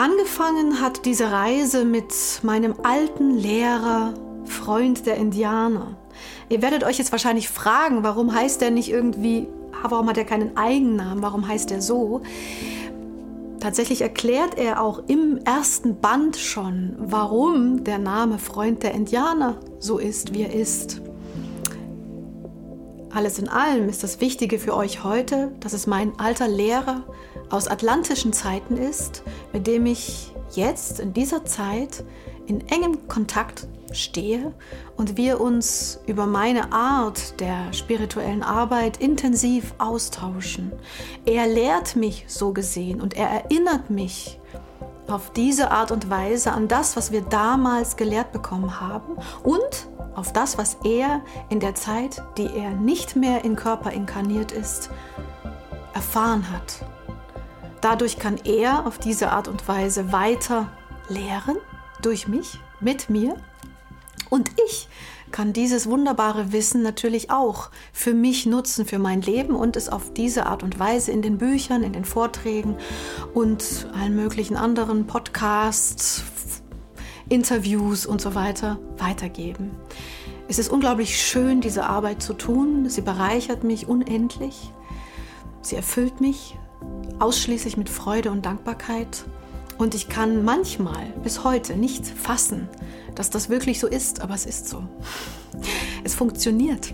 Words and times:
Angefangen 0.00 0.80
hat 0.80 1.04
diese 1.04 1.30
Reise 1.30 1.84
mit 1.84 2.14
meinem 2.42 2.74
alten 2.82 3.36
Lehrer, 3.36 4.14
Freund 4.46 5.04
der 5.04 5.16
Indianer. 5.16 5.94
Ihr 6.48 6.62
werdet 6.62 6.84
euch 6.84 6.96
jetzt 6.96 7.12
wahrscheinlich 7.12 7.50
fragen, 7.50 8.02
warum 8.02 8.34
heißt 8.34 8.62
er 8.62 8.70
nicht 8.70 8.90
irgendwie, 8.90 9.46
warum 9.82 10.08
hat 10.08 10.16
er 10.16 10.24
keinen 10.24 10.56
Eigennamen, 10.56 11.22
warum 11.22 11.46
heißt 11.46 11.70
er 11.70 11.82
so? 11.82 12.22
Tatsächlich 13.60 14.00
erklärt 14.00 14.56
er 14.56 14.80
auch 14.80 15.02
im 15.06 15.36
ersten 15.44 16.00
Band 16.00 16.38
schon, 16.38 16.96
warum 16.98 17.84
der 17.84 17.98
Name 17.98 18.38
Freund 18.38 18.82
der 18.82 18.94
Indianer 18.94 19.60
so 19.80 19.98
ist, 19.98 20.32
wie 20.32 20.44
er 20.44 20.54
ist. 20.54 21.02
Alles 23.12 23.38
in 23.38 23.50
allem 23.50 23.90
ist 23.90 24.02
das 24.02 24.22
Wichtige 24.22 24.58
für 24.58 24.74
euch 24.74 25.04
heute, 25.04 25.52
dass 25.60 25.74
es 25.74 25.86
mein 25.86 26.18
alter 26.18 26.48
Lehrer 26.48 27.04
aus 27.50 27.68
atlantischen 27.68 28.32
Zeiten 28.32 28.76
ist, 28.76 29.22
mit 29.52 29.66
dem 29.66 29.86
ich 29.86 30.32
jetzt 30.52 31.00
in 31.00 31.12
dieser 31.12 31.44
Zeit 31.44 32.04
in 32.46 32.66
engem 32.68 33.06
Kontakt 33.08 33.68
stehe 33.92 34.52
und 34.96 35.16
wir 35.16 35.40
uns 35.40 36.00
über 36.06 36.26
meine 36.26 36.72
Art 36.72 37.40
der 37.40 37.72
spirituellen 37.72 38.42
Arbeit 38.42 38.98
intensiv 38.98 39.74
austauschen. 39.78 40.72
Er 41.26 41.46
lehrt 41.46 41.96
mich 41.96 42.24
so 42.28 42.52
gesehen 42.52 43.00
und 43.00 43.14
er 43.14 43.28
erinnert 43.28 43.90
mich 43.90 44.40
auf 45.08 45.32
diese 45.32 45.70
Art 45.70 45.90
und 45.90 46.08
Weise 46.08 46.52
an 46.52 46.68
das, 46.68 46.96
was 46.96 47.10
wir 47.10 47.22
damals 47.22 47.96
gelehrt 47.96 48.32
bekommen 48.32 48.80
haben 48.80 49.16
und 49.42 49.88
auf 50.14 50.32
das, 50.32 50.58
was 50.58 50.76
er 50.84 51.22
in 51.48 51.60
der 51.60 51.74
Zeit, 51.74 52.22
die 52.36 52.46
er 52.46 52.70
nicht 52.70 53.16
mehr 53.16 53.44
in 53.44 53.56
Körper 53.56 53.92
inkarniert 53.92 54.52
ist, 54.52 54.90
erfahren 55.94 56.50
hat. 56.50 56.84
Dadurch 57.80 58.18
kann 58.18 58.38
er 58.44 58.86
auf 58.86 58.98
diese 58.98 59.30
Art 59.30 59.48
und 59.48 59.66
Weise 59.66 60.12
weiter 60.12 60.70
lehren, 61.08 61.56
durch 62.02 62.28
mich, 62.28 62.58
mit 62.80 63.10
mir. 63.10 63.36
Und 64.28 64.50
ich 64.68 64.88
kann 65.32 65.52
dieses 65.52 65.88
wunderbare 65.88 66.52
Wissen 66.52 66.82
natürlich 66.82 67.30
auch 67.30 67.70
für 67.92 68.14
mich 68.14 68.46
nutzen, 68.46 68.84
für 68.84 68.98
mein 68.98 69.22
Leben 69.22 69.54
und 69.54 69.76
es 69.76 69.88
auf 69.88 70.12
diese 70.12 70.46
Art 70.46 70.62
und 70.62 70.78
Weise 70.78 71.12
in 71.12 71.22
den 71.22 71.38
Büchern, 71.38 71.82
in 71.82 71.92
den 71.92 72.04
Vorträgen 72.04 72.76
und 73.34 73.88
allen 73.94 74.16
möglichen 74.16 74.56
anderen 74.56 75.06
Podcasts, 75.06 76.22
Interviews 77.28 78.06
und 78.06 78.20
so 78.20 78.34
weiter 78.34 78.78
weitergeben. 78.98 79.70
Es 80.48 80.58
ist 80.58 80.68
unglaublich 80.68 81.20
schön, 81.20 81.60
diese 81.60 81.86
Arbeit 81.86 82.22
zu 82.22 82.34
tun. 82.34 82.88
Sie 82.88 83.02
bereichert 83.02 83.62
mich 83.62 83.88
unendlich. 83.88 84.72
Sie 85.62 85.76
erfüllt 85.76 86.20
mich 86.20 86.56
ausschließlich 87.20 87.76
mit 87.76 87.88
Freude 87.88 88.30
und 88.30 88.46
Dankbarkeit. 88.46 89.24
Und 89.78 89.94
ich 89.94 90.08
kann 90.08 90.44
manchmal 90.44 91.06
bis 91.22 91.44
heute 91.44 91.76
nicht 91.76 92.06
fassen, 92.06 92.68
dass 93.14 93.30
das 93.30 93.48
wirklich 93.48 93.80
so 93.80 93.86
ist, 93.86 94.20
aber 94.20 94.34
es 94.34 94.46
ist 94.46 94.68
so. 94.68 94.82
Es 96.04 96.14
funktioniert. 96.14 96.92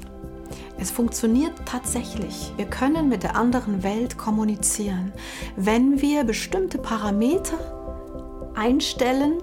Es 0.79 0.91
funktioniert 0.91 1.53
tatsächlich. 1.65 2.53
Wir 2.57 2.67
können 2.67 3.09
mit 3.09 3.23
der 3.23 3.35
anderen 3.35 3.83
Welt 3.83 4.19
kommunizieren, 4.19 5.13
wenn 5.57 6.03
wir 6.03 6.25
bestimmte 6.25 6.79
Parameter 6.79 8.53
einstellen 8.55 9.39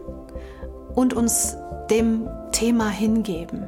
und 0.95 1.13
uns 1.13 1.57
dem 1.89 2.27
Thema 2.51 2.89
hingeben. 2.89 3.67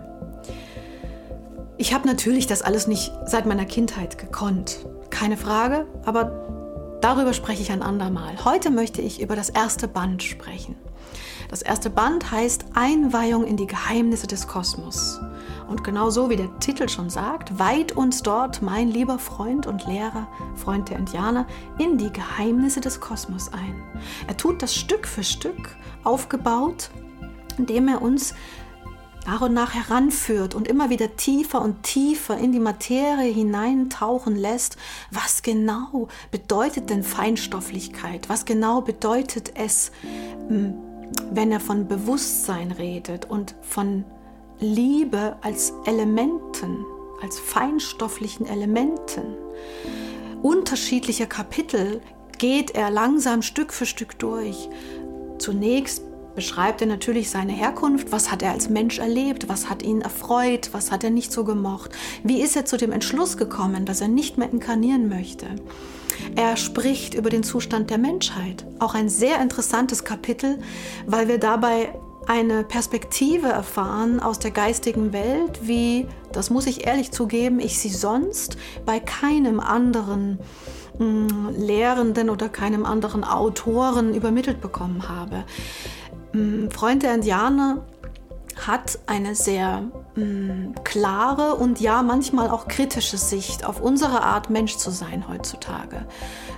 Ich 1.77 1.93
habe 1.93 2.08
natürlich 2.08 2.47
das 2.47 2.61
alles 2.61 2.88
nicht 2.88 3.11
seit 3.25 3.45
meiner 3.45 3.66
Kindheit 3.66 4.17
gekonnt, 4.17 4.86
keine 5.09 5.36
Frage, 5.36 5.88
aber 6.05 6.45
darüber 7.01 7.33
spreche 7.33 7.61
ich 7.61 7.71
ein 7.71 7.81
andermal. 7.81 8.43
Heute 8.45 8.71
möchte 8.71 9.02
ich 9.02 9.21
über 9.21 9.36
das 9.36 9.49
erste 9.49 9.87
Band 9.87 10.23
sprechen. 10.23 10.75
Das 11.49 11.61
erste 11.61 11.89
Band 11.89 12.31
heißt 12.31 12.65
Einweihung 12.73 13.45
in 13.45 13.58
die 13.58 13.67
Geheimnisse 13.67 14.27
des 14.27 14.47
Kosmos. 14.47 15.20
Und 15.67 15.83
genau 15.83 16.09
so 16.09 16.30
wie 16.30 16.36
der 16.36 16.59
Titel 16.59 16.89
schon 16.89 17.09
sagt, 17.09 17.59
weiht 17.59 17.92
uns 17.92 18.23
dort 18.23 18.61
mein 18.61 18.89
lieber 18.89 19.20
Freund 19.20 19.67
und 19.67 19.86
Lehrer, 19.86 20.27
Freund 20.55 20.89
der 20.89 20.97
Indianer, 20.97 21.45
in 21.77 21.97
die 21.97 22.11
Geheimnisse 22.11 22.81
des 22.81 22.99
Kosmos 22.99 23.52
ein. 23.53 23.75
Er 24.27 24.37
tut 24.37 24.61
das 24.61 24.75
Stück 24.75 25.08
für 25.08 25.23
Stück 25.23 25.75
aufgebaut 26.03 26.89
indem 27.58 27.87
er 27.87 28.02
uns 28.02 28.33
nach 29.25 29.41
und 29.41 29.53
nach 29.53 29.73
heranführt 29.73 30.53
und 30.55 30.67
immer 30.67 30.89
wieder 30.89 31.15
tiefer 31.15 31.61
und 31.61 31.83
tiefer 31.83 32.37
in 32.37 32.52
die 32.52 32.59
Materie 32.59 33.31
hineintauchen 33.31 34.36
lässt. 34.36 34.77
Was 35.11 35.41
genau 35.41 36.08
bedeutet 36.31 36.89
denn 36.89 37.03
Feinstofflichkeit? 37.03 38.30
Was 38.30 38.45
genau 38.45 38.81
bedeutet 38.81 39.53
es, 39.55 39.91
hm, 40.47 40.75
wenn 41.31 41.52
er 41.52 41.59
von 41.59 41.87
Bewusstsein 41.87 42.71
redet 42.71 43.25
und 43.25 43.55
von 43.61 44.05
Liebe 44.59 45.37
als 45.41 45.73
Elementen, 45.85 46.85
als 47.21 47.39
feinstofflichen 47.39 48.45
Elementen? 48.45 49.35
Unterschiedliche 50.43 51.25
Kapitel 51.25 52.02
geht 52.37 52.71
er 52.71 52.91
langsam 52.91 53.41
Stück 53.41 53.73
für 53.73 53.87
Stück 53.87 54.19
durch. 54.19 54.69
Zunächst 55.39 56.03
beschreibt 56.35 56.81
er 56.81 56.87
natürlich 56.87 57.29
seine 57.29 57.53
Herkunft, 57.53 58.11
was 58.11 58.31
hat 58.31 58.43
er 58.43 58.51
als 58.51 58.69
Mensch 58.69 58.99
erlebt, 58.99 59.49
was 59.49 59.69
hat 59.69 59.81
ihn 59.81 60.01
erfreut, 60.01 60.69
was 60.73 60.91
hat 60.91 61.03
er 61.03 61.09
nicht 61.09 61.31
so 61.31 61.43
gemocht, 61.43 61.91
wie 62.23 62.41
ist 62.41 62.55
er 62.55 62.65
zu 62.65 62.77
dem 62.77 62.91
Entschluss 62.91 63.37
gekommen, 63.37 63.85
dass 63.85 64.01
er 64.01 64.07
nicht 64.07 64.37
mehr 64.37 64.51
inkarnieren 64.51 65.09
möchte. 65.09 65.47
Er 66.35 66.57
spricht 66.57 67.13
über 67.13 67.29
den 67.29 67.43
Zustand 67.43 67.89
der 67.89 67.97
Menschheit, 67.97 68.65
auch 68.79 68.93
ein 68.93 69.09
sehr 69.09 69.41
interessantes 69.41 70.03
Kapitel, 70.03 70.59
weil 71.05 71.27
wir 71.27 71.39
dabei 71.39 71.93
eine 72.27 72.63
Perspektive 72.63 73.47
erfahren 73.47 74.19
aus 74.19 74.39
der 74.39 74.52
geistigen 74.52 75.13
Welt, 75.13 75.59
wie, 75.61 76.07
das 76.31 76.49
muss 76.49 76.65
ich 76.65 76.87
ehrlich 76.87 77.11
zugeben, 77.11 77.59
ich 77.59 77.77
sie 77.77 77.89
sonst 77.89 78.57
bei 78.85 78.99
keinem 78.99 79.59
anderen 79.59 80.39
mh, 80.97 81.05
mm, 81.05 81.55
Lehrenden 81.57 82.29
oder 82.29 82.49
keinem 82.49 82.85
anderen 82.85 83.23
Autoren 83.23 84.15
übermittelt 84.15 84.59
bekommen 84.59 85.07
habe. 85.07 85.43
Mm, 86.35 86.69
Freund 86.69 87.03
der 87.03 87.15
Indianer 87.15 87.85
hat 88.67 88.99
eine 89.05 89.35
sehr 89.35 89.83
mh, 90.15 90.23
mm, 90.23 90.75
klare 90.83 91.55
und 91.55 91.79
ja 91.79 92.03
manchmal 92.03 92.49
auch 92.49 92.67
kritische 92.67 93.17
Sicht 93.17 93.65
auf 93.65 93.81
unsere 93.81 94.21
Art 94.21 94.49
Mensch 94.49 94.75
zu 94.75 94.91
sein 94.91 95.27
heutzutage. 95.29 96.05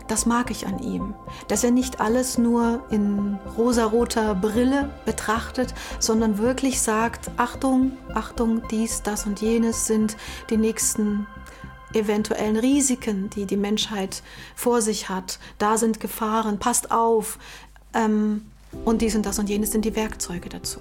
Das 0.08 0.26
mag 0.26 0.52
ich 0.52 0.66
an 0.66 0.80
ihm, 0.80 1.14
dass 1.48 1.64
er 1.64 1.72
nicht 1.72 2.00
alles 2.00 2.38
nur 2.38 2.84
in 2.90 3.38
rosaroter 3.58 4.36
Brille 4.36 4.90
betrachtet, 5.06 5.74
sondern 6.00 6.38
wirklich 6.38 6.82
sagt, 6.82 7.30
Achtung, 7.38 7.92
Achtung, 8.14 8.62
dies, 8.72 9.04
das 9.04 9.26
und 9.26 9.42
jenes 9.42 9.86
sind 9.86 10.18
die 10.50 10.58
nächsten 10.58 11.28
eventuellen 11.94 12.58
Risiken, 12.58 13.30
die 13.30 13.46
die 13.46 13.58
Menschheit 13.58 14.24
vor 14.56 14.82
sich 14.82 15.10
hat. 15.10 15.40
Da 15.58 15.78
sind 15.78 16.00
Gefahren, 16.00 16.58
passt 16.58 16.92
auf. 16.92 17.38
Ähm, 17.94 18.44
und 18.86 19.02
dies 19.02 19.16
und 19.16 19.26
das 19.26 19.40
und 19.40 19.50
jenes 19.50 19.72
sind 19.72 19.86
die 19.86 19.96
Werkzeuge 19.96 20.50
dazu. 20.50 20.80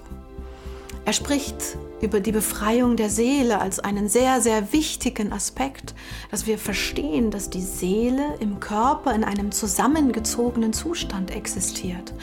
Er 1.07 1.13
spricht 1.13 1.77
über 2.01 2.19
die 2.19 2.33
Befreiung 2.33 2.97
der 2.97 3.09
Seele 3.09 3.61
als 3.61 3.79
einen 3.79 4.09
sehr, 4.09 4.41
sehr 4.41 4.73
wichtigen 4.73 5.31
Aspekt, 5.31 5.95
dass 6.31 6.47
wir 6.47 6.57
verstehen, 6.57 7.31
dass 7.31 7.49
die 7.49 7.61
Seele 7.61 8.35
im 8.41 8.59
Körper 8.59 9.15
in 9.15 9.23
einem 9.23 9.53
zusammengezogenen 9.53 10.73
Zustand 10.73 11.31
existiert 11.31 12.13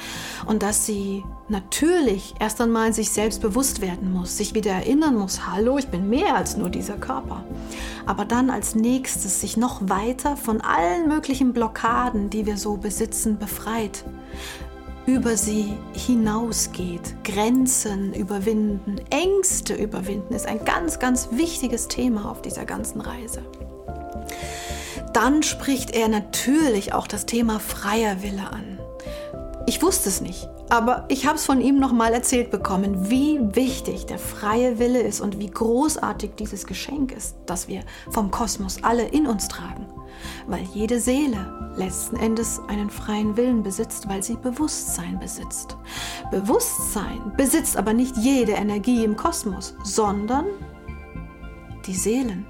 und 0.45 0.63
dass 0.63 0.85
sie 0.85 1.25
natürlich 1.49 2.35
erst 2.41 2.61
einmal 2.61 2.93
sich 2.93 3.09
selbst 3.09 3.41
bewusst 3.41 3.81
werden 3.81 4.13
muss, 4.13 4.37
sich 4.37 4.53
wieder 4.53 4.73
erinnern 4.73 5.17
muss, 5.17 5.47
hallo, 5.47 5.79
ich 5.79 5.89
bin 5.89 6.11
mehr 6.11 6.37
als 6.37 6.59
nur 6.59 6.69
dieser 6.69 6.99
Körper. 6.99 7.43
Aber 8.05 8.27
dann 8.27 8.51
als 8.51 8.75
nächstes 8.75 9.41
sich 9.41 9.57
noch 9.57 9.89
weiter 9.89 10.37
von 10.37 10.61
allen 10.61 11.09
möglichen 11.09 11.55
Blockaden, 11.55 12.29
die 12.29 12.45
wir 12.45 12.59
so 12.59 12.77
besitzen, 12.77 13.39
befreit 13.39 14.05
über 15.07 15.37
sie 15.37 15.75
hinausgeht, 15.93 17.15
Grenzen 17.25 18.15
überwinden, 18.15 19.01
Ängste 19.11 19.75
überwinden, 19.75 20.35
ist 20.35 20.47
ein 20.47 20.65
ganz, 20.65 20.99
ganz 20.99 21.29
wichtiges 21.33 21.89
Thema 21.89 22.31
auf 22.31 22.41
dieser 22.43 22.65
ganzen 22.65 23.01
Reise. 23.01 23.43
Dann 25.13 25.43
spricht 25.43 25.91
er 25.91 26.09
natürlich 26.09 26.93
auch 26.95 27.07
das 27.07 27.27
Thema 27.27 27.61
freier 27.61 28.23
Wille 28.23 28.51
an. 28.51 28.79
Ich 29.67 29.83
wusste 29.83 30.09
es 30.09 30.21
nicht, 30.21 30.49
aber 30.69 31.07
ich 31.09 31.27
habe 31.27 31.37
es 31.37 31.47
von 31.47 31.61
ihm 31.61 31.79
nochmal 31.79 32.13
erzählt 32.13 32.51
bekommen, 32.51 33.11
wie 33.11 33.39
wichtig 33.55 34.07
der 34.07 34.19
freie 34.19 34.79
Wille 34.79 35.01
ist 35.01 35.21
und 35.21 35.39
wie 35.39 35.51
großartig 35.51 36.33
dieses 36.39 36.67
Geschenk 36.67 37.13
ist, 37.13 37.37
das 37.47 37.69
wir 37.69 37.83
vom 38.11 38.31
Kosmos 38.31 38.83
alle 38.83 39.07
in 39.09 39.27
uns 39.27 39.49
tragen 39.49 39.87
weil 40.47 40.63
jede 40.75 41.01
Seele 41.01 41.73
letzten 41.77 42.17
Endes 42.17 42.61
einen 42.69 42.91
freien 42.91 43.37
Willen 43.37 43.63
besitzt, 43.63 44.09
weil 44.09 44.23
sie 44.23 44.37
Bewusstsein 44.37 45.19
besitzt. 45.19 45.77
Bewusstsein 46.31 47.33
besitzt 47.37 47.77
aber 47.77 47.93
nicht 47.93 48.17
jede 48.17 48.53
Energie 48.53 49.05
im 49.05 49.17
Kosmos, 49.17 49.77
sondern 49.83 50.47
die 51.87 51.95
Seelen. 51.95 52.47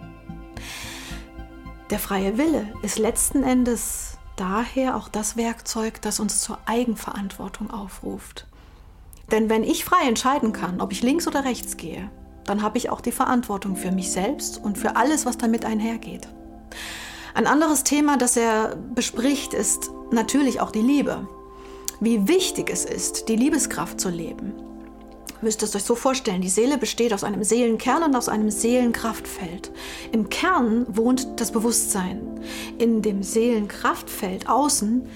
Der 1.91 1.99
freie 1.99 2.39
Wille 2.39 2.73
ist 2.83 2.99
letzten 2.99 3.43
Endes 3.43 4.19
daher 4.37 4.97
auch 4.97 5.09
das 5.09 5.37
Werkzeug, 5.37 6.01
das 6.03 6.21
uns 6.21 6.41
zur 6.41 6.59
Eigenverantwortung 6.67 7.71
aufruft. 7.71 8.47
Denn 9.31 9.49
wenn 9.49 9.65
ich 9.65 9.85
frei 9.85 10.07
entscheiden 10.07 10.53
kann, 10.53 10.81
ob 10.81 10.93
ich 10.93 11.03
links 11.03 11.27
oder 11.27 11.45
rechts 11.45 11.77
gehe, 11.77 12.11
dann 12.45 12.63
habe 12.63 12.79
ich 12.79 12.91
auch 12.91 13.01
die 13.01 13.13
Verantwortung 13.13 13.77
für 13.77 13.91
mich 13.91 14.11
selbst 14.13 14.63
und 14.63 14.77
für 14.77 14.97
alles, 14.97 15.25
was 15.25 15.39
damit 15.39 15.65
einhergeht. 15.65 16.29
Ein 17.35 17.47
anderes 17.47 17.85
Thema, 17.85 18.17
das 18.17 18.37
er 18.37 18.77
bespricht, 18.95 19.55
ist 19.55 19.91
natürlich 20.11 20.61
auch 20.61 20.71
die 20.71 20.83
Liebe. 20.83 21.27
Wie 22.01 22.29
wichtig 22.29 22.71
es 22.71 22.85
ist, 22.85 23.29
die 23.29 23.37
Liebeskraft 23.37 24.01
zu 24.01 24.09
leben. 24.09 24.53
Ihr 25.45 25.49
müsst 25.49 25.63
es 25.63 25.77
euch 25.77 25.85
so 25.85 25.95
vorstellen, 25.95 26.41
die 26.41 26.49
Seele 26.49 26.79
besteht 26.79 27.13
aus 27.13 27.23
einem 27.23 27.45
Seelenkern 27.45 28.03
und 28.03 28.17
aus 28.17 28.31
einem 28.31 28.51
Seelenkraftfeld. 28.51 29.71
Im 30.11 30.31
Kern 30.31 30.87
wohnt 30.89 31.39
das 31.39 31.53
Bewusstsein. 31.53 32.41
In 32.79 33.03
dem 33.03 33.23
Seelenkraftfeld 33.23 34.49
außen 34.49 35.07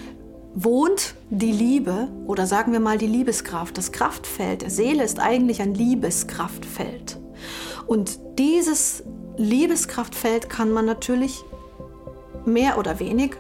wohnt 0.53 1.15
die 1.31 1.51
Liebe 1.51 2.09
oder 2.27 2.47
sagen 2.47 2.73
wir 2.73 2.81
mal 2.81 2.99
die 2.99 3.07
Liebeskraft. 3.07 3.79
Das 3.79 3.91
Kraftfeld 3.91 4.61
der 4.61 4.69
Seele 4.69 5.03
ist 5.03 5.19
eigentlich 5.19 5.63
ein 5.63 5.73
Liebeskraftfeld. 5.73 7.19
Und 7.87 8.21
dieses 8.39 9.05
Liebeskraftfeld 9.39 10.51
kann 10.51 10.71
man 10.73 10.85
natürlich 10.85 11.43
mehr 12.45 12.77
oder 12.77 13.01
wenig, 13.01 13.31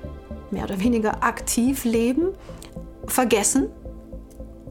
mehr 0.51 0.65
oder 0.65 0.81
weniger 0.81 1.23
aktiv 1.23 1.85
leben, 1.85 2.29
vergessen 3.07 3.69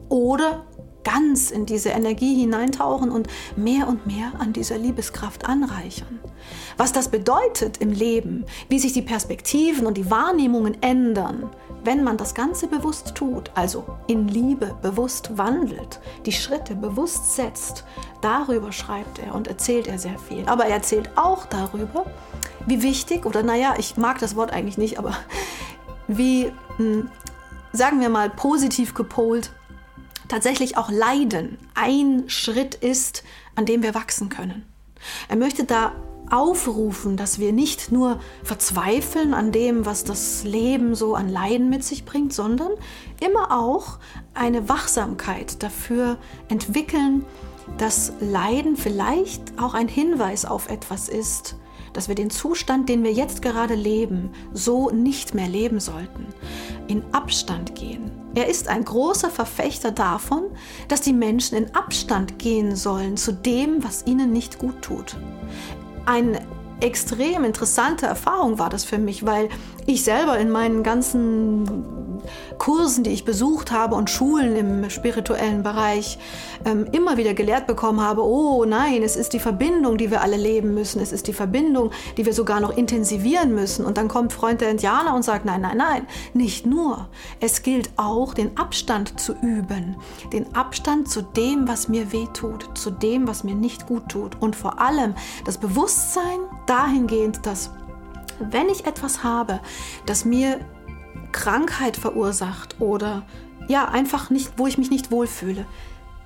oder 0.08 0.64
ganz 1.08 1.50
in 1.50 1.64
diese 1.64 1.88
Energie 1.88 2.38
hineintauchen 2.38 3.10
und 3.10 3.28
mehr 3.56 3.88
und 3.88 4.06
mehr 4.06 4.32
an 4.38 4.52
dieser 4.52 4.76
Liebeskraft 4.76 5.48
anreichern. 5.48 6.20
Was 6.76 6.92
das 6.92 7.08
bedeutet 7.08 7.78
im 7.78 7.92
Leben, 7.92 8.44
wie 8.68 8.78
sich 8.78 8.92
die 8.92 9.02
Perspektiven 9.02 9.86
und 9.86 9.96
die 9.96 10.10
Wahrnehmungen 10.10 10.76
ändern, 10.82 11.48
wenn 11.82 12.04
man 12.04 12.18
das 12.18 12.34
Ganze 12.34 12.66
bewusst 12.66 13.14
tut, 13.14 13.50
also 13.54 13.84
in 14.06 14.28
Liebe 14.28 14.76
bewusst 14.82 15.38
wandelt, 15.38 15.98
die 16.26 16.32
Schritte 16.32 16.74
bewusst 16.74 17.34
setzt, 17.36 17.84
darüber 18.20 18.70
schreibt 18.70 19.18
er 19.18 19.34
und 19.34 19.48
erzählt 19.48 19.88
er 19.88 19.98
sehr 19.98 20.18
viel. 20.18 20.44
Aber 20.46 20.66
er 20.66 20.74
erzählt 20.74 21.08
auch 21.16 21.46
darüber, 21.46 22.04
wie 22.66 22.82
wichtig, 22.82 23.24
oder 23.24 23.42
naja, 23.42 23.76
ich 23.78 23.96
mag 23.96 24.18
das 24.18 24.36
Wort 24.36 24.52
eigentlich 24.52 24.76
nicht, 24.76 24.98
aber 24.98 25.14
wie, 26.06 26.52
hm, 26.76 27.08
sagen 27.72 27.98
wir 28.00 28.10
mal, 28.10 28.28
positiv 28.28 28.92
gepolt, 28.92 29.52
tatsächlich 30.28 30.76
auch 30.76 30.90
Leiden 30.90 31.58
ein 31.74 32.24
Schritt 32.28 32.74
ist, 32.74 33.24
an 33.54 33.66
dem 33.66 33.82
wir 33.82 33.94
wachsen 33.94 34.28
können. 34.28 34.64
Er 35.28 35.36
möchte 35.36 35.64
da 35.64 35.92
aufrufen, 36.30 37.16
dass 37.16 37.38
wir 37.38 37.52
nicht 37.52 37.90
nur 37.90 38.20
verzweifeln 38.42 39.32
an 39.32 39.52
dem, 39.52 39.86
was 39.86 40.04
das 40.04 40.44
Leben 40.44 40.94
so 40.94 41.14
an 41.14 41.28
Leiden 41.28 41.70
mit 41.70 41.84
sich 41.84 42.04
bringt, 42.04 42.32
sondern 42.32 42.72
immer 43.20 43.58
auch 43.58 43.98
eine 44.34 44.68
Wachsamkeit 44.68 45.62
dafür 45.62 46.18
entwickeln, 46.48 47.24
dass 47.78 48.12
Leiden 48.20 48.76
vielleicht 48.76 49.58
auch 49.58 49.74
ein 49.74 49.88
Hinweis 49.88 50.44
auf 50.44 50.70
etwas 50.70 51.08
ist, 51.08 51.56
dass 51.92 52.08
wir 52.08 52.14
den 52.14 52.30
Zustand, 52.30 52.88
den 52.88 53.04
wir 53.04 53.12
jetzt 53.12 53.42
gerade 53.42 53.74
leben, 53.74 54.30
so 54.52 54.90
nicht 54.90 55.34
mehr 55.34 55.48
leben 55.48 55.80
sollten, 55.80 56.26
in 56.86 57.02
Abstand 57.12 57.74
gehen. 57.74 58.10
Er 58.34 58.48
ist 58.48 58.68
ein 58.68 58.84
großer 58.84 59.30
Verfechter 59.30 59.90
davon, 59.90 60.44
dass 60.88 61.00
die 61.00 61.12
Menschen 61.12 61.56
in 61.56 61.74
Abstand 61.74 62.38
gehen 62.38 62.76
sollen 62.76 63.16
zu 63.16 63.32
dem, 63.32 63.82
was 63.82 64.06
ihnen 64.06 64.32
nicht 64.32 64.58
gut 64.58 64.82
tut 64.82 65.16
eine 66.08 66.40
extrem 66.80 67.44
interessante 67.44 68.06
Erfahrung 68.06 68.58
war 68.58 68.70
das 68.70 68.84
für 68.84 68.98
mich, 68.98 69.26
weil 69.26 69.50
ich 69.86 70.04
selber 70.04 70.38
in 70.38 70.48
meinen 70.48 70.82
ganzen 70.82 72.07
Kursen, 72.58 73.04
die 73.04 73.10
ich 73.10 73.24
besucht 73.24 73.70
habe 73.70 73.94
und 73.94 74.10
Schulen 74.10 74.56
im 74.56 74.90
spirituellen 74.90 75.62
Bereich 75.62 76.18
ähm, 76.64 76.86
immer 76.92 77.16
wieder 77.16 77.34
gelehrt 77.34 77.66
bekommen 77.66 78.00
habe, 78.00 78.22
oh 78.24 78.64
nein, 78.64 79.02
es 79.02 79.16
ist 79.16 79.32
die 79.32 79.38
Verbindung, 79.38 79.96
die 79.96 80.10
wir 80.10 80.22
alle 80.22 80.36
leben 80.36 80.74
müssen, 80.74 81.00
es 81.00 81.12
ist 81.12 81.26
die 81.26 81.32
Verbindung, 81.32 81.90
die 82.16 82.26
wir 82.26 82.32
sogar 82.32 82.60
noch 82.60 82.76
intensivieren 82.76 83.54
müssen. 83.54 83.84
Und 83.84 83.96
dann 83.96 84.08
kommt 84.08 84.32
Freund 84.32 84.60
der 84.60 84.70
Indianer 84.70 85.14
und 85.14 85.22
sagt, 85.22 85.44
nein, 85.44 85.60
nein, 85.60 85.76
nein, 85.76 86.06
nicht 86.34 86.66
nur. 86.66 87.08
Es 87.40 87.62
gilt 87.62 87.90
auch, 87.96 88.34
den 88.34 88.56
Abstand 88.56 89.20
zu 89.20 89.34
üben, 89.42 89.96
den 90.32 90.54
Abstand 90.54 91.08
zu 91.08 91.22
dem, 91.22 91.68
was 91.68 91.88
mir 91.88 92.12
weh 92.12 92.26
tut, 92.32 92.70
zu 92.76 92.90
dem, 92.90 93.28
was 93.28 93.44
mir 93.44 93.54
nicht 93.54 93.86
gut 93.86 94.08
tut 94.08 94.40
und 94.40 94.56
vor 94.56 94.80
allem 94.80 95.14
das 95.44 95.58
Bewusstsein 95.58 96.40
dahingehend, 96.66 97.44
dass 97.46 97.70
wenn 98.38 98.68
ich 98.68 98.86
etwas 98.86 99.24
habe, 99.24 99.60
das 100.06 100.24
mir 100.24 100.60
Krankheit 101.32 101.96
verursacht 101.96 102.80
oder 102.80 103.24
ja, 103.68 103.86
einfach 103.86 104.30
nicht, 104.30 104.52
wo 104.56 104.66
ich 104.66 104.78
mich 104.78 104.90
nicht 104.90 105.10
wohlfühle, 105.10 105.66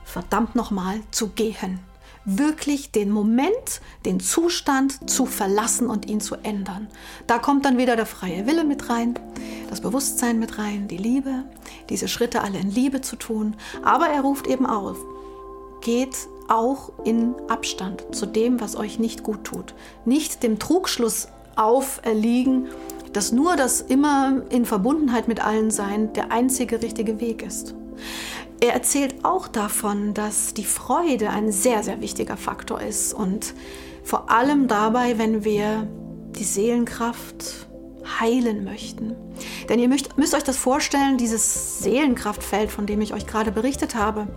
verdammt 0.04 0.54
nochmal 0.54 1.00
zu 1.10 1.28
gehen. 1.28 1.80
Wirklich 2.24 2.92
den 2.92 3.10
Moment, 3.10 3.80
den 4.04 4.20
Zustand 4.20 5.10
zu 5.10 5.26
verlassen 5.26 5.88
und 5.88 6.06
ihn 6.06 6.20
zu 6.20 6.36
ändern. 6.36 6.86
Da 7.26 7.40
kommt 7.40 7.64
dann 7.64 7.78
wieder 7.78 7.96
der 7.96 8.06
freie 8.06 8.46
Wille 8.46 8.62
mit 8.62 8.88
rein, 8.88 9.18
das 9.68 9.80
Bewusstsein 9.80 10.38
mit 10.38 10.56
rein, 10.56 10.86
die 10.86 10.98
Liebe, 10.98 11.42
diese 11.88 12.06
Schritte 12.06 12.42
alle 12.42 12.60
in 12.60 12.70
Liebe 12.70 13.00
zu 13.00 13.16
tun. 13.16 13.56
Aber 13.82 14.06
er 14.06 14.20
ruft 14.20 14.46
eben 14.46 14.66
auf, 14.66 14.98
geht 15.80 16.28
auch 16.48 16.92
in 17.04 17.34
Abstand 17.48 18.14
zu 18.14 18.26
dem, 18.26 18.60
was 18.60 18.76
euch 18.76 19.00
nicht 19.00 19.24
gut 19.24 19.42
tut. 19.42 19.74
Nicht 20.04 20.44
dem 20.44 20.60
Trugschluss 20.60 21.26
auferliegen, 21.56 22.68
dass 23.12 23.32
nur 23.32 23.56
das 23.56 23.80
immer 23.80 24.42
in 24.50 24.64
Verbundenheit 24.64 25.28
mit 25.28 25.44
allen 25.44 25.70
sein 25.70 26.12
der 26.12 26.32
einzige 26.32 26.82
richtige 26.82 27.20
Weg 27.20 27.42
ist. 27.42 27.74
Er 28.60 28.74
erzählt 28.74 29.24
auch 29.24 29.48
davon, 29.48 30.14
dass 30.14 30.54
die 30.54 30.64
Freude 30.64 31.30
ein 31.30 31.50
sehr, 31.50 31.82
sehr 31.82 32.00
wichtiger 32.00 32.36
Faktor 32.36 32.80
ist 32.80 33.12
und 33.12 33.54
vor 34.04 34.30
allem 34.30 34.68
dabei, 34.68 35.18
wenn 35.18 35.44
wir 35.44 35.88
die 36.36 36.44
Seelenkraft 36.44 37.66
heilen 38.20 38.64
möchten. 38.64 39.14
Denn 39.68 39.78
ihr 39.78 39.88
müsst, 39.88 40.16
müsst 40.16 40.34
euch 40.34 40.44
das 40.44 40.56
vorstellen, 40.56 41.18
dieses 41.18 41.80
Seelenkraftfeld, 41.80 42.70
von 42.70 42.86
dem 42.86 43.00
ich 43.00 43.14
euch 43.14 43.26
gerade 43.26 43.52
berichtet 43.52 43.94
habe, 43.94 44.28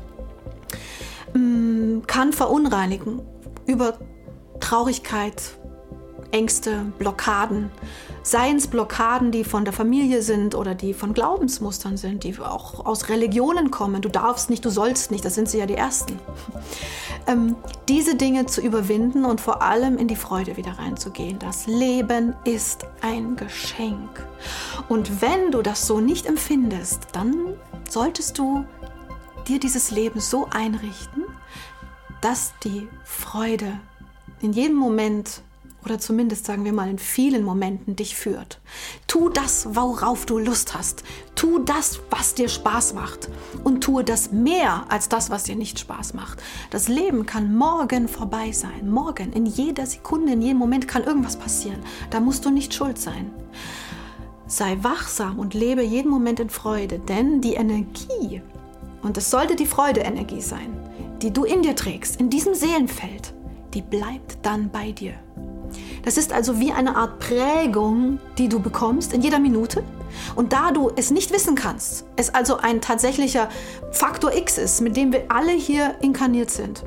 mm, 1.34 2.02
kann 2.08 2.34
verunreinigen 2.34 3.22
über 3.66 3.98
Traurigkeit, 4.60 5.56
Ängste, 6.32 6.86
Blockaden, 6.98 7.72
seien 8.26 8.58
es 8.58 8.66
Blockaden, 8.66 9.32
die 9.32 9.44
von 9.44 9.66
der 9.66 9.74
Familie 9.74 10.24
sind 10.24 10.56
oder 10.56 10.74
die 10.74 10.96
von 10.96 11.14
Glaubensmustern 11.14 11.96
sind, 11.96 12.24
die 12.24 12.40
auch 12.40 12.84
aus 12.84 13.08
Religionen 13.08 13.70
kommen. 13.70 14.02
Du 14.02 14.10
darfst 14.10 14.50
nicht, 14.50 14.66
du 14.66 14.72
sollst 14.72 15.12
nicht, 15.12 15.24
das 15.24 15.36
sind 15.36 15.48
sie 15.48 15.60
ja 15.60 15.66
die 15.68 15.76
Ersten. 15.76 16.20
Ähm, 17.28 17.56
diese 17.90 18.14
Dinge 18.14 18.46
zu 18.46 18.62
überwinden 18.62 19.26
und 19.26 19.42
vor 19.42 19.64
allem 19.64 19.98
in 19.98 20.08
die 20.08 20.16
Freude 20.16 20.58
wieder 20.58 20.78
reinzugehen. 20.78 21.40
Das 21.40 21.66
Leben 21.66 22.36
ist 22.44 22.86
ein 23.02 23.36
Geschenk. 23.36 24.24
Und 24.90 25.24
wenn 25.24 25.50
du 25.50 25.64
das 25.64 25.88
so 25.88 26.00
nicht 26.00 26.28
empfindest, 26.28 27.08
dann 27.14 27.56
solltest 27.90 28.38
du 28.38 28.64
dir 29.48 29.60
dieses 29.60 29.90
Leben 29.90 30.20
so 30.20 30.48
einrichten, 30.52 31.24
dass 32.22 32.54
die 32.64 32.88
Freude 33.04 33.80
in 34.42 34.54
jedem 34.54 34.76
Moment 34.76 35.42
oder 35.86 36.00
zumindest 36.00 36.46
sagen 36.46 36.66
wir 36.66 36.74
mal 36.74 36.90
in 36.90 36.98
vielen 36.98 37.44
Momenten 37.44 37.96
dich 37.96 38.16
führt. 38.16 38.60
Tu 39.08 39.30
das, 39.30 39.76
worauf 39.76 40.26
du 40.26 40.40
Lust 40.40 40.74
hast. 40.74 41.04
Tu 41.36 41.60
das, 41.60 42.00
was 42.10 42.34
dir 42.34 42.50
Spaß 42.50 42.96
macht. 42.96 43.30
Und 43.64 43.84
tue 43.84 44.04
das 44.04 44.32
mehr 44.32 44.86
als 44.90 45.10
das, 45.10 45.30
was 45.30 45.44
dir 45.44 45.56
nicht 45.56 45.80
Spaß 45.80 46.16
macht. 46.16 46.42
Das 46.72 46.88
Leben 46.88 47.26
kann 47.26 47.56
morgen 47.56 48.08
vorbei 48.08 48.52
sein. 48.52 48.90
Morgen, 48.90 49.32
in 49.34 49.46
jeder 49.46 49.86
Sekunde, 49.86 50.34
in 50.34 50.42
jedem 50.42 50.58
Moment 50.58 50.88
kann 50.88 51.04
irgendwas 51.04 51.38
passieren. 51.38 51.80
Da 52.10 52.20
musst 52.20 52.46
du 52.46 52.50
nicht 52.50 52.74
schuld 52.74 52.98
sein. 52.98 53.32
Sei 54.48 54.78
wachsam 54.82 55.40
und 55.40 55.54
lebe 55.54 55.84
jeden 55.84 56.10
Moment 56.10 56.40
in 56.40 56.50
Freude, 56.50 57.00
denn 57.00 57.42
die 57.42 57.56
Energie, 57.56 58.42
und 59.02 59.18
es 59.18 59.30
sollte 59.32 59.56
die 59.56 59.66
Freude-Energie 59.66 60.42
sein, 60.42 60.72
die 61.22 61.32
du 61.32 61.46
in 61.46 61.62
dir 61.62 61.76
trägst, 61.76 62.20
in 62.20 62.30
diesem 62.30 62.54
Seelenfeld, 62.54 63.34
die 63.74 63.82
bleibt 63.82 64.38
dann 64.44 64.70
bei 64.70 64.92
dir. 64.92 65.14
Das 66.06 66.18
ist 66.18 66.32
also 66.32 66.60
wie 66.60 66.72
eine 66.72 66.96
Art 66.96 67.20
Prägung, 67.20 68.20
die 68.38 68.48
du 68.48 68.60
bekommst 68.60 69.12
in 69.12 69.22
jeder 69.22 69.40
Minute. 69.40 69.84
Und 70.36 70.54
da 70.54 70.72
du 70.72 70.92
es 70.96 71.10
nicht 71.12 71.34
wissen 71.34 71.56
kannst, 71.56 72.06
es 72.16 72.34
also 72.34 72.58
ein 72.58 72.80
tatsächlicher 72.80 73.50
Faktor 73.92 74.34
X 74.34 74.60
ist, 74.60 74.82
mit 74.82 74.96
dem 74.96 75.12
wir 75.12 75.26
alle 75.30 75.52
hier 75.52 75.96
inkarniert 76.02 76.52
sind, 76.52 76.86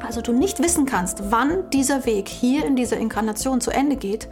also 0.00 0.22
du 0.22 0.32
nicht 0.32 0.62
wissen 0.62 0.86
kannst, 0.86 1.30
wann 1.30 1.68
dieser 1.70 2.06
Weg 2.06 2.28
hier 2.28 2.64
in 2.64 2.76
dieser 2.76 2.96
Inkarnation 2.96 3.60
zu 3.60 3.70
Ende 3.70 3.96
geht, 3.96 4.28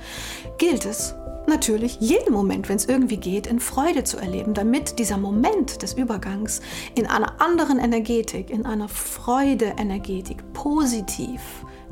gilt 0.56 0.86
es 0.86 1.14
natürlich 1.46 1.98
jeden 2.00 2.32
Moment, 2.32 2.68
wenn 2.68 2.76
es 2.76 2.86
irgendwie 2.86 3.16
geht, 3.16 3.48
in 3.48 3.58
Freude 3.58 4.04
zu 4.04 4.16
erleben, 4.16 4.54
damit 4.54 5.00
dieser 5.00 5.18
Moment 5.18 5.82
des 5.82 5.94
Übergangs 5.94 6.60
in 6.94 7.06
einer 7.06 7.40
anderen 7.40 7.78
Energetik, 7.78 8.50
in 8.50 8.64
einer 8.64 8.88
Freude-Energetik, 8.88 10.52
positiv, 10.52 11.40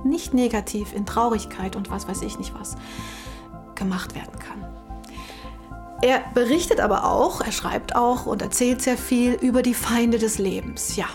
nicht 0.04 0.35
negativ 0.35 0.92
in 0.92 1.07
Traurigkeit 1.07 1.76
und 1.76 1.90
was 1.90 2.09
weiß 2.09 2.23
ich 2.23 2.38
nicht 2.38 2.54
was 2.59 2.76
gemacht 3.75 4.14
werden 4.14 4.38
kann. 4.38 4.64
Er 6.02 6.23
berichtet 6.35 6.80
aber 6.80 7.04
auch, 7.04 7.40
er 7.40 7.52
schreibt 7.52 7.95
auch 7.95 8.26
und 8.26 8.40
erzählt 8.40 8.80
sehr 8.80 8.97
viel 8.97 9.35
über 9.35 9.62
die 9.62 9.75
Feinde 9.75 10.19
des 10.19 10.38
Lebens. 10.38 10.97
Ja, 10.97 11.07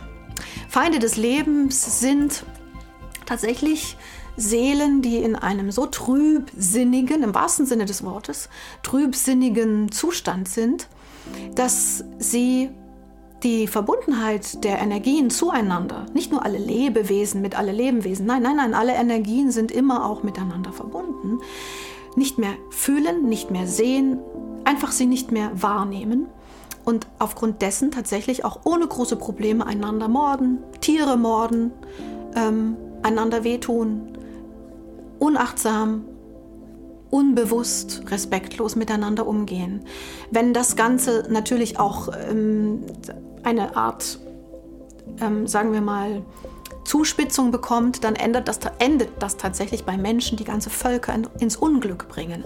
Feinde 0.70 1.00
des 1.00 1.18
Lebens 1.18 2.00
sind 2.00 2.44
tatsächlich 3.26 3.98
Seelen, 4.38 5.02
die 5.02 5.18
in 5.18 5.36
einem 5.36 5.72
so 5.72 5.86
trübsinnigen, 5.86 7.24
im 7.24 7.34
wahrsten 7.34 7.66
Sinne 7.66 7.86
des 7.86 8.04
Wortes, 8.04 8.50
trübsinnigen 8.84 9.92
Zustand 9.92 10.50
sind, 10.50 10.88
dass 11.56 12.04
sie 12.20 12.70
die 13.46 13.68
Verbundenheit 13.68 14.64
der 14.64 14.80
Energien 14.80 15.30
zueinander, 15.30 16.08
nicht 16.16 16.32
nur 16.32 16.44
alle 16.44 16.58
Lebewesen 16.58 17.44
mit 17.44 17.56
alle 17.56 17.72
Lebewesen, 17.72 18.26
nein, 18.26 18.42
nein, 18.42 18.56
nein, 18.56 18.74
alle 18.74 18.94
Energien 18.94 19.52
sind 19.52 19.72
immer 19.72 20.10
auch 20.10 20.24
miteinander 20.24 20.74
verbunden, 20.74 21.40
nicht 22.16 22.40
mehr 22.40 22.56
fühlen, 22.72 23.30
nicht 23.30 23.52
mehr 23.52 23.68
sehen, 23.68 24.20
einfach 24.64 24.92
sie 24.92 25.06
nicht 25.06 25.32
mehr 25.32 25.52
wahrnehmen. 25.54 26.26
Und 26.86 27.08
aufgrund 27.20 27.62
dessen 27.62 27.92
tatsächlich 27.92 28.46
auch 28.46 28.62
ohne 28.64 28.88
große 28.88 29.16
Probleme 29.16 29.66
einander 29.66 30.08
morden, 30.08 30.60
Tiere 30.82 31.16
morden, 31.16 31.72
ähm, 32.36 32.78
einander 33.04 33.44
wehtun, 33.44 34.18
unachtsam, 35.20 36.06
unbewusst, 37.12 38.04
respektlos 38.10 38.76
miteinander 38.76 39.28
umgehen. 39.28 39.86
Wenn 40.32 40.54
das 40.54 40.76
Ganze 40.76 41.28
natürlich 41.30 41.80
auch 41.80 42.10
ähm, 42.30 42.84
eine 43.46 43.76
Art, 43.76 44.20
ähm, 45.22 45.48
sagen 45.48 45.74
wir 45.74 45.82
mal, 45.82 46.24
Zuspitzung 46.86 47.52
bekommt, 47.52 48.04
dann 48.04 48.16
endet 48.16 48.48
das, 48.48 48.60
endet 48.80 49.10
das 49.20 49.38
tatsächlich 49.38 49.84
bei 49.86 49.98
Menschen, 49.98 50.38
die 50.38 50.44
ganze 50.44 50.70
Völker 50.70 51.16
ins 51.40 51.56
Unglück 51.56 52.08
bringen. 52.08 52.44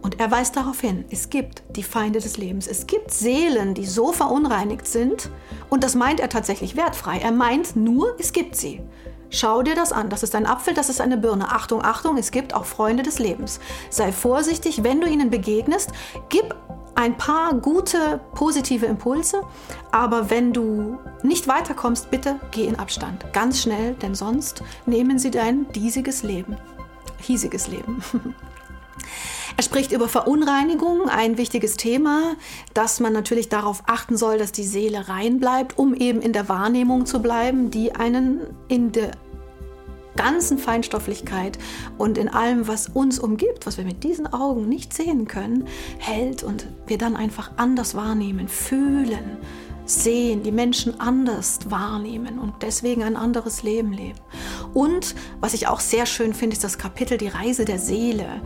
Und 0.00 0.18
er 0.18 0.30
weist 0.30 0.56
darauf 0.56 0.80
hin, 0.80 1.04
es 1.10 1.30
gibt 1.30 1.62
die 1.76 1.82
Feinde 1.82 2.18
des 2.18 2.38
Lebens. 2.38 2.66
Es 2.66 2.86
gibt 2.86 3.12
Seelen, 3.12 3.74
die 3.74 3.86
so 3.86 4.12
verunreinigt 4.12 4.86
sind. 4.86 5.30
Und 5.68 5.84
das 5.84 5.94
meint 5.94 6.20
er 6.20 6.30
tatsächlich 6.30 6.74
wertfrei. 6.74 7.18
Er 7.18 7.32
meint 7.32 7.76
nur, 7.76 8.16
es 8.18 8.32
gibt 8.32 8.56
sie. 8.56 8.80
Schau 9.28 9.62
dir 9.62 9.74
das 9.74 9.92
an. 9.92 10.10
Das 10.10 10.22
ist 10.22 10.34
ein 10.34 10.46
Apfel, 10.46 10.74
das 10.74 10.90
ist 10.90 11.00
eine 11.00 11.16
Birne. 11.16 11.50
Achtung, 11.50 11.82
Achtung, 11.82 12.18
es 12.18 12.30
gibt 12.32 12.54
auch 12.54 12.66
Freunde 12.66 13.02
des 13.02 13.18
Lebens. 13.18 13.60
Sei 13.88 14.12
vorsichtig, 14.12 14.84
wenn 14.84 15.00
du 15.00 15.06
ihnen 15.06 15.30
begegnest. 15.30 15.90
Gib 16.28 16.54
ein 16.94 17.16
paar 17.16 17.54
gute, 17.54 18.20
positive 18.34 18.86
Impulse, 18.86 19.42
aber 19.90 20.30
wenn 20.30 20.52
du 20.52 20.98
nicht 21.22 21.48
weiterkommst, 21.48 22.10
bitte 22.10 22.38
geh 22.50 22.66
in 22.66 22.78
Abstand. 22.78 23.32
Ganz 23.32 23.62
schnell, 23.62 23.94
denn 23.94 24.14
sonst 24.14 24.62
nehmen 24.86 25.18
sie 25.18 25.30
dein 25.30 25.70
diesiges 25.72 26.22
Leben. 26.22 26.56
Hiesiges 27.18 27.68
Leben. 27.68 28.02
Er 29.56 29.64
spricht 29.64 29.92
über 29.92 30.08
Verunreinigung, 30.08 31.08
ein 31.08 31.36
wichtiges 31.36 31.76
Thema, 31.76 32.36
dass 32.72 33.00
man 33.00 33.12
natürlich 33.12 33.48
darauf 33.50 33.82
achten 33.86 34.16
soll, 34.16 34.38
dass 34.38 34.52
die 34.52 34.64
Seele 34.64 35.08
rein 35.08 35.40
bleibt, 35.40 35.78
um 35.78 35.94
eben 35.94 36.22
in 36.22 36.32
der 36.32 36.48
Wahrnehmung 36.48 37.04
zu 37.04 37.20
bleiben, 37.20 37.70
die 37.70 37.94
einen 37.94 38.40
in 38.68 38.92
der 38.92 39.12
ganzen 40.16 40.58
Feinstofflichkeit 40.58 41.58
und 41.98 42.18
in 42.18 42.28
allem, 42.28 42.68
was 42.68 42.88
uns 42.88 43.18
umgibt, 43.18 43.66
was 43.66 43.78
wir 43.78 43.84
mit 43.84 44.04
diesen 44.04 44.32
Augen 44.32 44.68
nicht 44.68 44.92
sehen 44.94 45.26
können, 45.26 45.66
hält 45.98 46.42
und 46.42 46.66
wir 46.86 46.98
dann 46.98 47.16
einfach 47.16 47.52
anders 47.56 47.94
wahrnehmen, 47.94 48.48
fühlen, 48.48 49.38
sehen, 49.84 50.42
die 50.42 50.52
Menschen 50.52 51.00
anders 51.00 51.58
wahrnehmen 51.70 52.38
und 52.38 52.54
deswegen 52.62 53.02
ein 53.02 53.16
anderes 53.16 53.62
Leben 53.62 53.92
leben. 53.92 54.18
Und 54.74 55.14
was 55.40 55.54
ich 55.54 55.66
auch 55.66 55.80
sehr 55.80 56.06
schön 56.06 56.34
finde, 56.34 56.54
ist 56.54 56.64
das 56.64 56.78
Kapitel 56.78 57.18
Die 57.18 57.28
Reise 57.28 57.64
der 57.64 57.78
Seele. 57.78 58.40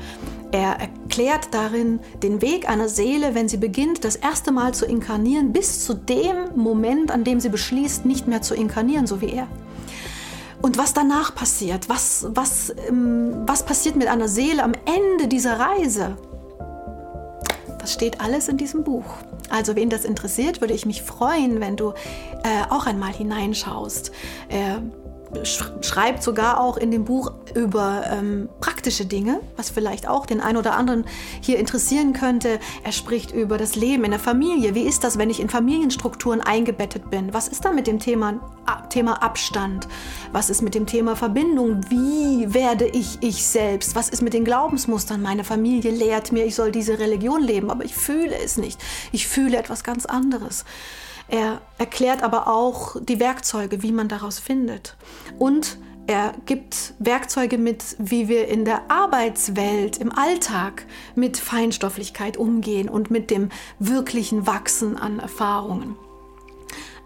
Er 0.52 0.80
erklärt 0.80 1.48
darin 1.52 2.00
den 2.22 2.40
Weg 2.40 2.68
einer 2.68 2.88
Seele, 2.88 3.34
wenn 3.34 3.48
sie 3.48 3.58
beginnt, 3.58 4.04
das 4.04 4.16
erste 4.16 4.52
Mal 4.52 4.74
zu 4.74 4.86
inkarnieren, 4.86 5.52
bis 5.52 5.84
zu 5.84 5.94
dem 5.94 6.56
Moment, 6.56 7.10
an 7.10 7.24
dem 7.24 7.40
sie 7.40 7.48
beschließt, 7.48 8.06
nicht 8.06 8.26
mehr 8.26 8.42
zu 8.42 8.54
inkarnieren, 8.54 9.06
so 9.06 9.20
wie 9.20 9.30
er. 9.30 9.48
Und 10.62 10.78
was 10.78 10.94
danach 10.94 11.34
passiert, 11.34 11.88
was, 11.88 12.26
was, 12.30 12.74
ähm, 12.88 13.42
was 13.46 13.64
passiert 13.64 13.96
mit 13.96 14.08
einer 14.08 14.28
Seele 14.28 14.62
am 14.62 14.72
Ende 14.84 15.28
dieser 15.28 15.58
Reise, 15.58 16.16
das 17.78 17.92
steht 17.92 18.20
alles 18.20 18.48
in 18.48 18.56
diesem 18.56 18.82
Buch. 18.82 19.04
Also 19.48 19.76
wen 19.76 19.90
das 19.90 20.04
interessiert, 20.04 20.60
würde 20.60 20.74
ich 20.74 20.86
mich 20.86 21.02
freuen, 21.02 21.60
wenn 21.60 21.76
du 21.76 21.90
äh, 22.42 22.68
auch 22.68 22.86
einmal 22.86 23.12
hineinschaust. 23.12 24.10
Äh, 24.48 24.78
schreibt 25.44 26.22
sogar 26.22 26.60
auch 26.60 26.76
in 26.76 26.90
dem 26.90 27.04
Buch 27.04 27.32
über 27.54 28.04
ähm, 28.10 28.48
praktische 28.86 29.06
Dinge, 29.06 29.40
was 29.56 29.68
vielleicht 29.68 30.06
auch 30.06 30.26
den 30.26 30.40
einen 30.40 30.58
oder 30.58 30.76
anderen 30.76 31.06
hier 31.40 31.58
interessieren 31.58 32.12
könnte. 32.12 32.60
Er 32.84 32.92
spricht 32.92 33.32
über 33.32 33.58
das 33.58 33.74
Leben 33.74 34.04
in 34.04 34.12
der 34.12 34.20
Familie. 34.20 34.76
Wie 34.76 34.82
ist 34.82 35.02
das, 35.02 35.18
wenn 35.18 35.28
ich 35.28 35.40
in 35.40 35.48
Familienstrukturen 35.48 36.40
eingebettet 36.40 37.10
bin? 37.10 37.34
Was 37.34 37.48
ist 37.48 37.64
da 37.64 37.72
mit 37.72 37.88
dem 37.88 37.98
Thema, 37.98 38.38
Thema 38.88 39.24
Abstand? 39.24 39.88
Was 40.30 40.50
ist 40.50 40.62
mit 40.62 40.76
dem 40.76 40.86
Thema 40.86 41.16
Verbindung? 41.16 41.80
Wie 41.88 42.54
werde 42.54 42.86
ich 42.86 43.18
ich 43.22 43.44
selbst? 43.44 43.96
Was 43.96 44.08
ist 44.08 44.22
mit 44.22 44.34
den 44.34 44.44
Glaubensmustern? 44.44 45.20
Meine 45.20 45.42
Familie 45.42 45.90
lehrt 45.90 46.30
mir, 46.30 46.44
ich 46.44 46.54
soll 46.54 46.70
diese 46.70 47.00
Religion 47.00 47.42
leben, 47.42 47.72
aber 47.72 47.84
ich 47.84 47.96
fühle 47.96 48.38
es 48.38 48.56
nicht. 48.56 48.80
Ich 49.10 49.26
fühle 49.26 49.56
etwas 49.56 49.82
ganz 49.82 50.06
anderes. 50.06 50.64
Er 51.26 51.60
erklärt 51.78 52.22
aber 52.22 52.46
auch 52.46 52.94
die 53.00 53.18
Werkzeuge, 53.18 53.82
wie 53.82 53.90
man 53.90 54.06
daraus 54.06 54.38
findet. 54.38 54.94
Und 55.40 55.76
er 56.06 56.34
gibt 56.46 56.94
Werkzeuge 57.00 57.58
mit, 57.58 57.96
wie 57.98 58.28
wir 58.28 58.46
in 58.46 58.64
der 58.64 58.90
Arbeitswelt, 58.90 59.98
im 59.98 60.12
Alltag 60.12 60.86
mit 61.16 61.36
Feinstofflichkeit 61.36 62.36
umgehen 62.36 62.88
und 62.88 63.10
mit 63.10 63.30
dem 63.30 63.48
wirklichen 63.80 64.46
Wachsen 64.46 64.96
an 64.96 65.18
Erfahrungen. 65.18 65.96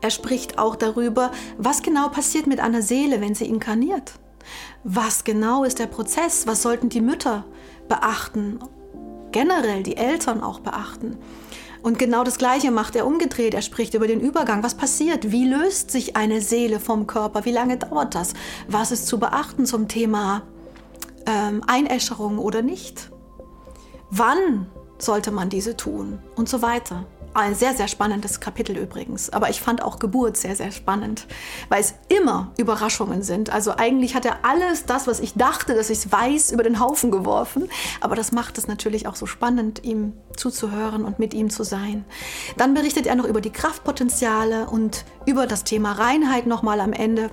Er 0.02 0.10
spricht 0.10 0.58
auch 0.58 0.76
darüber, 0.76 1.30
was 1.56 1.82
genau 1.82 2.08
passiert 2.08 2.46
mit 2.46 2.60
einer 2.60 2.82
Seele, 2.82 3.20
wenn 3.20 3.34
sie 3.34 3.46
inkarniert. 3.46 4.12
Was 4.84 5.24
genau 5.24 5.64
ist 5.64 5.78
der 5.78 5.86
Prozess? 5.86 6.46
Was 6.46 6.62
sollten 6.62 6.88
die 6.88 7.02
Mütter 7.02 7.44
beachten? 7.88 8.58
Generell 9.32 9.82
die 9.82 9.96
Eltern 9.96 10.42
auch 10.42 10.60
beachten. 10.60 11.16
Und 11.82 11.98
genau 11.98 12.24
das 12.24 12.38
Gleiche 12.38 12.70
macht 12.70 12.94
er 12.96 13.06
umgedreht. 13.06 13.54
Er 13.54 13.62
spricht 13.62 13.94
über 13.94 14.06
den 14.06 14.20
Übergang. 14.20 14.62
Was 14.62 14.74
passiert? 14.74 15.32
Wie 15.32 15.46
löst 15.46 15.90
sich 15.90 16.16
eine 16.16 16.40
Seele 16.40 16.78
vom 16.78 17.06
Körper? 17.06 17.44
Wie 17.44 17.52
lange 17.52 17.78
dauert 17.78 18.14
das? 18.14 18.34
Was 18.68 18.92
ist 18.92 19.06
zu 19.06 19.18
beachten 19.18 19.66
zum 19.66 19.88
Thema 19.88 20.42
ähm, 21.26 21.62
Einäscherung 21.66 22.38
oder 22.38 22.62
nicht? 22.62 23.10
Wann 24.10 24.66
sollte 24.98 25.30
man 25.30 25.48
diese 25.48 25.76
tun? 25.76 26.18
Und 26.36 26.48
so 26.48 26.62
weiter. 26.62 27.06
Ein 27.32 27.54
sehr, 27.54 27.74
sehr 27.74 27.86
spannendes 27.86 28.40
Kapitel 28.40 28.76
übrigens. 28.76 29.30
Aber 29.30 29.50
ich 29.50 29.60
fand 29.60 29.82
auch 29.82 30.00
Geburt 30.00 30.36
sehr, 30.36 30.56
sehr 30.56 30.72
spannend, 30.72 31.28
weil 31.68 31.80
es 31.80 31.94
immer 32.08 32.50
Überraschungen 32.58 33.22
sind. 33.22 33.50
Also 33.50 33.76
eigentlich 33.76 34.16
hat 34.16 34.24
er 34.24 34.44
alles 34.44 34.84
das, 34.84 35.06
was 35.06 35.20
ich 35.20 35.34
dachte, 35.34 35.74
dass 35.76 35.90
ich 35.90 36.10
weiß, 36.10 36.50
über 36.50 36.64
den 36.64 36.80
Haufen 36.80 37.12
geworfen. 37.12 37.68
Aber 38.00 38.16
das 38.16 38.32
macht 38.32 38.58
es 38.58 38.66
natürlich 38.66 39.06
auch 39.06 39.14
so 39.14 39.26
spannend, 39.26 39.84
ihm 39.84 40.14
zuzuhören 40.36 41.04
und 41.04 41.20
mit 41.20 41.32
ihm 41.32 41.50
zu 41.50 41.62
sein. 41.62 42.04
Dann 42.56 42.74
berichtet 42.74 43.06
er 43.06 43.14
noch 43.14 43.26
über 43.26 43.40
die 43.40 43.50
Kraftpotenziale 43.50 44.68
und 44.68 45.04
über 45.24 45.46
das 45.46 45.62
Thema 45.62 45.92
Reinheit 45.92 46.46
nochmal 46.46 46.80
am 46.80 46.92
Ende 46.92 47.30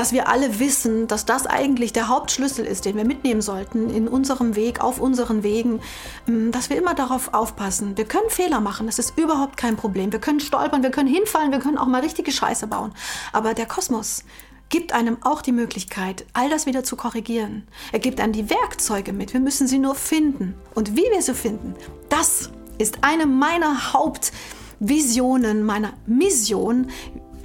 dass 0.00 0.14
wir 0.14 0.28
alle 0.28 0.58
wissen, 0.58 1.08
dass 1.08 1.26
das 1.26 1.46
eigentlich 1.46 1.92
der 1.92 2.08
Hauptschlüssel 2.08 2.64
ist, 2.64 2.86
den 2.86 2.96
wir 2.96 3.04
mitnehmen 3.04 3.42
sollten 3.42 3.90
in 3.90 4.08
unserem 4.08 4.56
Weg, 4.56 4.80
auf 4.80 4.98
unseren 4.98 5.42
Wegen, 5.42 5.80
ähm, 6.26 6.52
dass 6.52 6.70
wir 6.70 6.78
immer 6.78 6.94
darauf 6.94 7.34
aufpassen. 7.34 7.98
Wir 7.98 8.06
können 8.06 8.30
Fehler 8.30 8.60
machen, 8.60 8.86
das 8.86 8.98
ist 8.98 9.18
überhaupt 9.18 9.58
kein 9.58 9.76
Problem. 9.76 10.10
Wir 10.10 10.18
können 10.18 10.40
stolpern, 10.40 10.82
wir 10.82 10.90
können 10.90 11.06
hinfallen, 11.06 11.52
wir 11.52 11.58
können 11.58 11.76
auch 11.76 11.86
mal 11.86 12.00
richtige 12.00 12.32
Scheiße 12.32 12.66
bauen. 12.66 12.94
Aber 13.34 13.52
der 13.52 13.66
Kosmos 13.66 14.24
gibt 14.70 14.94
einem 14.94 15.18
auch 15.20 15.42
die 15.42 15.52
Möglichkeit, 15.52 16.24
all 16.32 16.48
das 16.48 16.64
wieder 16.64 16.82
zu 16.82 16.96
korrigieren. 16.96 17.68
Er 17.92 17.98
gibt 17.98 18.20
einem 18.20 18.32
die 18.32 18.48
Werkzeuge 18.48 19.12
mit. 19.12 19.34
Wir 19.34 19.40
müssen 19.40 19.66
sie 19.66 19.78
nur 19.78 19.96
finden. 19.96 20.54
Und 20.74 20.96
wie 20.96 21.04
wir 21.12 21.20
sie 21.20 21.34
finden, 21.34 21.74
das 22.08 22.48
ist 22.78 23.00
eine 23.02 23.26
meiner 23.26 23.92
Hauptvisionen, 23.92 25.62
meiner 25.62 25.92
Mission, 26.06 26.88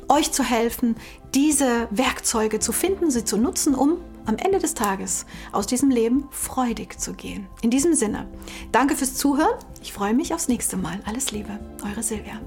euch 0.09 0.31
zu 0.31 0.43
helfen, 0.43 0.95
diese 1.33 1.87
Werkzeuge 1.91 2.59
zu 2.59 2.71
finden, 2.71 3.11
sie 3.11 3.25
zu 3.25 3.37
nutzen, 3.37 3.75
um 3.75 3.97
am 4.25 4.37
Ende 4.37 4.59
des 4.59 4.73
Tages 4.73 5.25
aus 5.51 5.67
diesem 5.67 5.89
Leben 5.89 6.27
freudig 6.31 6.99
zu 6.99 7.13
gehen. 7.13 7.47
In 7.61 7.69
diesem 7.69 7.93
Sinne, 7.93 8.27
danke 8.71 8.95
fürs 8.95 9.15
Zuhören. 9.15 9.59
Ich 9.81 9.93
freue 9.93 10.13
mich 10.13 10.33
aufs 10.33 10.47
nächste 10.47 10.77
Mal. 10.77 10.99
Alles 11.05 11.31
Liebe, 11.31 11.59
eure 11.83 12.01
Silvia. 12.03 12.39